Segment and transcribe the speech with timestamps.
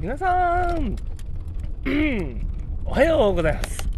[0.00, 0.94] 皆さん、
[2.86, 3.88] おはようございます。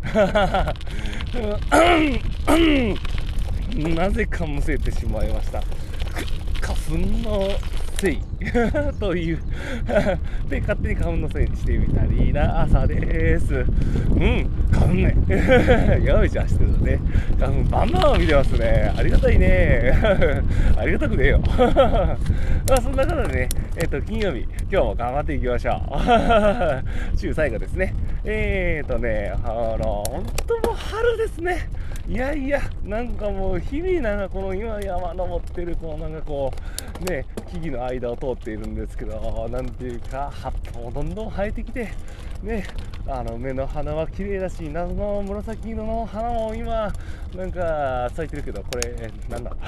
[3.94, 5.62] なぜかむせてしまいました。
[6.62, 7.50] 花粉の
[8.00, 8.18] せい
[8.98, 9.38] という
[10.48, 13.54] で、勝手に花粉のせいにしてみたりな朝です。
[13.54, 13.60] う
[14.18, 15.14] ん、花粉ね。
[16.02, 16.98] よいしょしてるね。
[17.38, 18.90] 花粉バンバン見てますね。
[18.96, 19.92] ありがたいね。
[20.78, 21.42] ありがたくねえよ。
[22.70, 27.18] まあ、そんなことでね、えっ、ー、と、金曜日、今日も頑張っていきましょう。
[27.18, 27.94] 週最後ですね。
[28.24, 29.48] えっ、ー、とね、あ
[29.78, 31.68] の、本当もう春ですね。
[32.08, 41.90] いやいや、なんかもう日々なんかこの今山登ってる、このなんかこう、ね、木々の間を通っているんですけど、なんていうか、葉っぱもどんどん生えてきて、
[42.42, 42.66] ね、
[43.12, 46.92] あの梅の花は綺麗だし、謎の紫色の花も今、
[47.36, 48.94] なんか咲いてるけど、これ、
[49.28, 49.50] なんだ？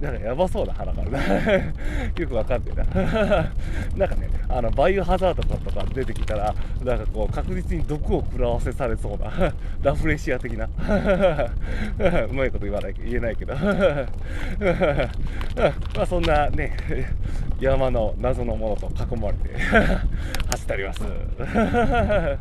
[0.00, 1.20] なんかやばそうな花があるな。
[2.16, 2.84] よくわかんねえな。
[3.94, 9.30] なんかね、あのバイオハザードとか出てきたら、なんかこう、確実に毒を食らわせされそうな、
[9.82, 10.70] ラフレシア的な、う
[12.32, 13.54] まいこと言わない言えないけど。
[13.54, 13.60] ま
[16.02, 16.74] あそんなね、
[17.60, 19.50] 山の謎のものと囲まれて。
[20.50, 21.00] 走っております。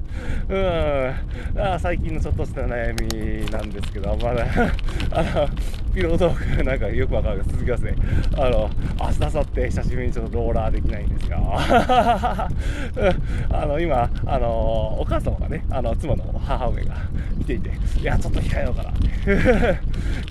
[0.49, 4.45] うんあ最近のちょっとした悩みなんですけど、まだ
[5.11, 5.47] あの
[5.93, 7.95] ピロートークなんかよくわかる続きますね。
[8.37, 11.37] あの明日、明後日久しぶりにちょっとローラーできないんですが、
[13.52, 14.49] あの今あの、
[14.99, 16.95] お母様がね、あの妻の母上が
[17.39, 17.71] 来ていて、
[18.02, 18.93] いや、ちょっと控えようかな、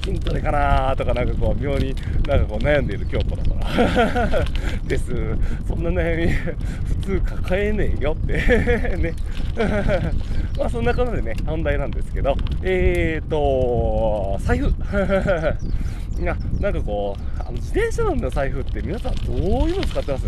[0.05, 1.95] 筋トレかなとか、なんかこう、妙に
[2.27, 3.59] なんかこう悩んでいる今日この頃
[4.85, 5.07] です。
[5.67, 8.33] そんな悩み、普通抱えねえよって
[8.99, 9.15] ね。
[10.59, 14.69] まあそんなことでね、本題なんですけど、えーと、財布。
[16.21, 19.37] いや、なんかこう、あの自転車の財布って皆さんどう
[19.69, 20.27] いうの使ってます？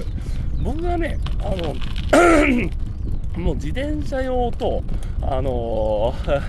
[0.63, 1.75] 僕はね、あの、
[3.43, 4.85] もう自転車用と、
[5.23, 6.43] あのー、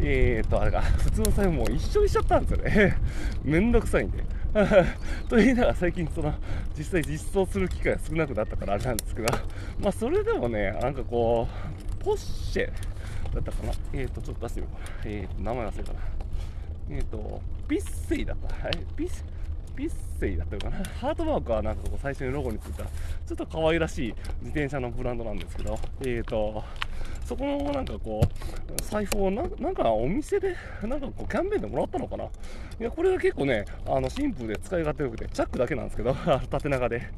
[0.00, 2.96] えーと、あれか、普通の財布も一緒にしちゃったんですよね。
[3.44, 4.24] めんどくさいんで。
[5.28, 6.34] と言いながら最近その
[6.76, 9.28] 実際実装する機会が少なくなったからあれなんですけど、
[9.80, 11.46] まあそれでもね、なんかこ
[12.00, 12.72] う、ポッシェ
[13.34, 13.72] だったかな？
[13.92, 14.94] えーと、ちょっと出してみようかな。
[15.04, 16.00] えーと、名前忘れたな。
[16.90, 18.66] えっ、ー、と、ピッセイだった。
[18.66, 19.10] はい、ピッ
[19.78, 20.84] ピッセイだったのかな？
[21.00, 26.64] ハートマークはなんかこう最初にロゴについた、ちょっと可愛らしい自転車のブランドなんですけど、えっ、ー、と、
[27.24, 32.24] そこのなんかこう、財布をなんかお店で、なんかこうキャンペーンでもらったのかな？
[32.24, 32.28] い
[32.80, 36.12] や、これが結構ね、あの、シンプルで使い勝手よくて、チャックだけなんですけど、
[36.50, 37.08] 縦長で。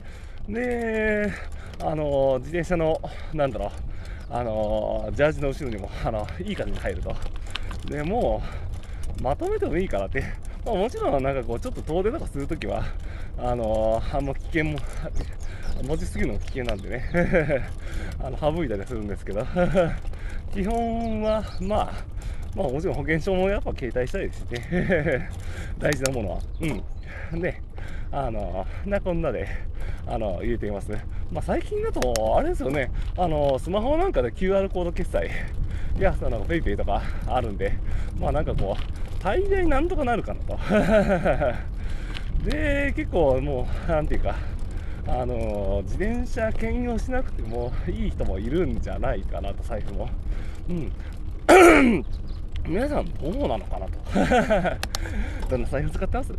[0.47, 1.33] で、
[1.83, 3.01] あの、自転車の、
[3.33, 3.71] なんだろう、
[4.29, 7.17] あの、ジャージの後ろにも、あの、いい感じに入ると。
[7.87, 8.43] で、も
[9.19, 10.50] う、まとめてもいいかなって。
[10.65, 12.85] まあ、もちろん、なんかこう、ちょっと遠出とかするときは、
[13.39, 14.79] あのあんま危険も、
[15.87, 17.05] 持ちすぎるのも危険なんでね
[18.23, 19.47] あの省いたりするんですけど
[20.53, 21.93] 基本は、まあ、
[22.55, 25.31] まあもちろん保険証もやっぱ携帯したいですね
[25.79, 26.39] 大事なものは。
[26.61, 27.41] うん。
[27.41, 27.63] ね、
[28.11, 29.47] あの、なこんなで、
[30.07, 30.91] あの、入れています。
[31.33, 35.31] まあ最近だと、あれですよね、あの、スマホなんかで QR コード決済、
[35.97, 37.73] いや、その PayPay とかあるんで、
[38.19, 40.59] まあなんかこう、大概なんとかなるかなと。
[42.51, 44.35] で、結構もう、なんていうか、
[45.07, 50.09] あの自転車兼用しなくてもいい人もいるんじゃないかなと、財布も。
[50.69, 52.05] うん。
[52.71, 54.79] 皆さんどうなのかなと。
[55.51, 56.33] どんな財布使ってます？
[56.33, 56.37] い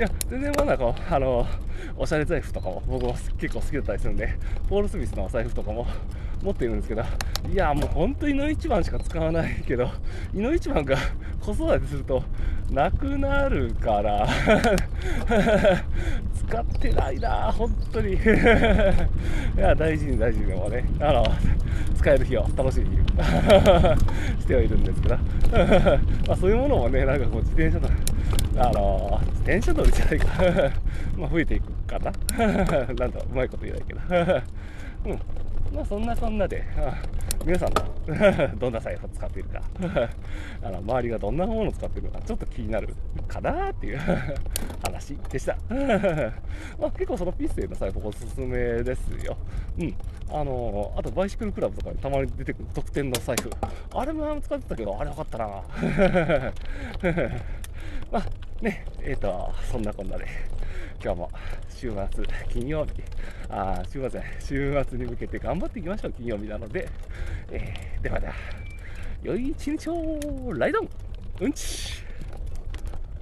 [0.00, 1.44] や、全然まだこう、あの、
[1.96, 4.32] おしゃれ財布とかも僕も結構好きだったりするんで、
[4.68, 5.88] ポール・スミスのお財布とかも
[6.40, 7.02] 持っているんですけど、
[7.52, 9.90] いや、もう本当にの一番しか使わないけど、
[10.32, 10.96] いの一番が
[11.44, 12.22] 子育てすると
[12.70, 14.28] なくなるから
[16.46, 18.12] 使ってないな、本当に。
[18.14, 18.18] い
[19.56, 21.24] や、大事に大事にもね、あの、
[21.96, 22.96] 使える日を楽しみに
[24.40, 25.16] してはいるんですけど
[26.28, 27.88] まあそういうものもね、なんかこう自転車と
[28.58, 30.26] あの自転車乗りじゃないか。
[31.16, 32.12] まあ増えていくかな。
[32.94, 34.00] なんだうまいこと言えないけど。
[35.06, 35.18] うん。
[35.72, 36.62] まあそんなそんなで、
[37.44, 39.62] 皆さんの どんな財布を使っているか。
[40.62, 42.94] あの周りがどんなものを使っているのかちょっと気になる
[43.26, 43.98] かなっていう
[44.84, 45.56] 話でした。
[46.78, 49.36] ま、結構そのピッセイの財布おすすめですよ。
[49.78, 49.94] うん。
[50.30, 53.50] あのあとバイシクルクラブとかにたまに出てくる特典の財布。
[53.94, 55.46] あれも使ってたけどあれよかったな。
[58.10, 58.24] まあ
[58.60, 60.26] ねえっ、ー、とそんなこんなで。
[61.02, 61.30] 今日も
[61.68, 62.92] 週末、金曜日、
[63.48, 66.88] あ週末週末に向けて頑張っていきましょう、金曜日なので、
[67.50, 68.34] えー、ではでは、
[69.22, 70.52] 良い一日を。
[70.54, 70.88] ライドン。
[71.40, 72.01] うんち。